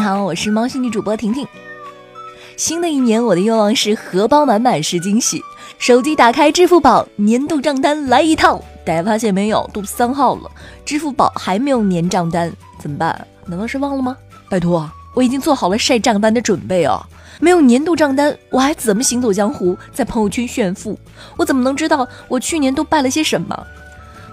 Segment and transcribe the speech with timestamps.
[0.00, 1.46] 你好，我是猫心女主播婷婷。
[2.56, 5.44] 新的一年，我的愿望是荷包满满是惊喜。
[5.76, 8.64] 手机打开支付宝，年度账单来一套。
[8.82, 10.50] 大家发现没有，都三号了，
[10.86, 13.26] 支付宝还没有年账单，怎么办？
[13.44, 14.16] 难道是忘了吗？
[14.48, 17.06] 拜托，我已经做好了晒账单的准备啊！
[17.38, 20.98] 没有年度账单，我还怎么行走江湖，在朋友圈炫富？
[21.36, 23.66] 我怎么能知道我去年都办了些什么？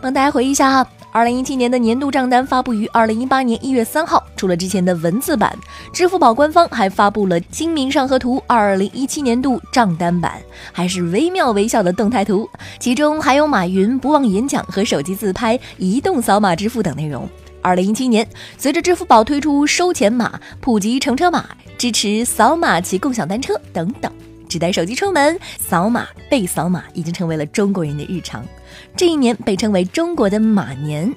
[0.00, 0.90] 帮大家回忆一下哈。
[1.14, 4.24] 二零一七年的年度账单发布于二零一八年一月三号。
[4.34, 5.54] 除了之前的文字版，
[5.92, 10.40] 支付宝官方还发布了《清明上河图》二零一七年度账单版，
[10.72, 12.48] 还是惟妙惟肖的动态图，
[12.80, 17.28] 其中还有马云不忘演讲和手机自拍、移动扫码支付等内容。
[17.60, 18.26] 二零一七年，
[18.56, 21.44] 随着支付宝推出收钱码、普及乘车码、
[21.76, 24.10] 支持扫码骑共享单车等等。
[24.52, 28.46] 只带手机出门，扫码被扫码已经成为了中国人的日常。
[28.94, 31.10] 这一年被称为中国的马年。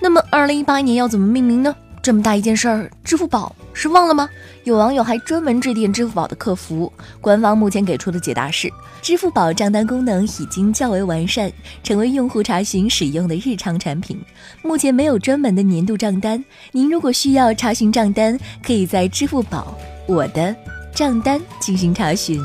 [0.00, 1.72] 那么，二零一八年要怎么命名呢？
[2.02, 4.28] 这么大一件事儿，支付宝是忘了吗？
[4.64, 8.68] 有网友还专门致电支付宝的客服，官方目前给出的解答是：
[9.00, 11.52] 支付宝账单功能已经较为完善，
[11.84, 14.20] 成为用户查询使用的日常产品。
[14.64, 19.78] 目前没有专门的年度账单，您如果需要查询账单，可以在支付宝
[20.08, 20.56] 我的
[20.92, 22.42] 账单进行查询。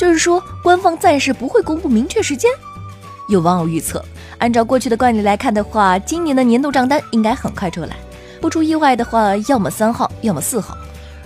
[0.00, 2.50] 就是说，官方暂时不会公布明确时间。
[3.28, 4.02] 有网友预测，
[4.38, 7.90] 按照过去的惯例来看的话，今年的年度账单应该很快出来。
[8.40, 10.74] 不出意外的话，要么三号，要么四号。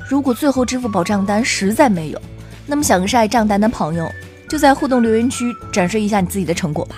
[0.09, 2.21] 如果最后支付宝账单实在没有，
[2.67, 4.11] 那么想晒账单的朋友
[4.49, 6.97] 就在互动留言区展示一下你自己的成果吧。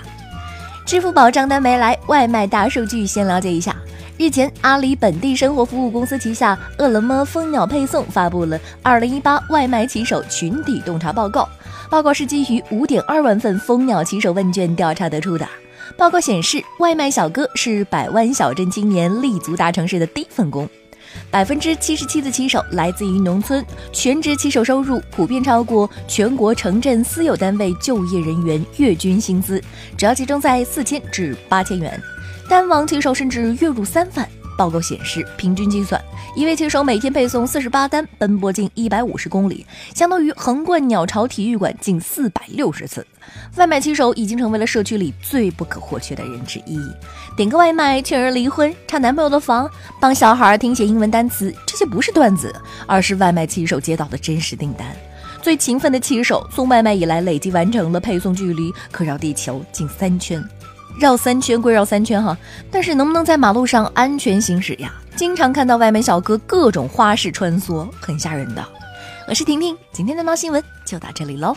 [0.86, 3.76] 支付宝账单没来，外卖大数据先了解一下。
[4.16, 11.46] 日前，阿里本地生活服务公司旗下饿了么蜂鸟配送发布了二零一八外卖骑手群体洞察报告。
[11.90, 15.46] 报告是基于五点二万份蜂鸟骑手问卷调查得出的。
[15.96, 20.68] 报告显示，外卖小哥是百万小镇青年立足大城市的第一份工。
[21.30, 29.62] 百分之七十七的骑手来自于农村，全职骑手收入普遍超过全国城镇私有单位就业人员月均薪资，
[29.96, 31.98] 主要集中在四千至八千元。
[32.48, 34.28] 单王骑手甚至月入三万。
[34.56, 36.00] 报告显示，平均计算，
[36.34, 43.06] 一位骑手每天配送四十八单，奔波近一百五十公里，相当于横贯鸟巢体育馆近四百六十次。
[43.56, 46.78] 外卖骑手已经成为了社区里最不可或缺的人之一。
[47.36, 49.68] 点个外卖劝人离婚、查男朋友的房、
[50.00, 52.54] 帮小孩听写英文单词，这些不是段子，
[52.86, 54.86] 而是外卖骑手接到的真实订单。
[55.42, 60.42] 最勤奋的骑手送外卖以来，累计完成了配送距离可绕地球近三圈。
[60.98, 62.36] 绕三圈归绕三圈哈，
[62.70, 64.92] 但是能不能在马路上安全行驶呀？
[65.14, 68.64] 经常看到外卖小哥各种花式穿梭，很吓人的。
[69.28, 71.54] 我是婷婷，今天的猫新闻就到这里喽。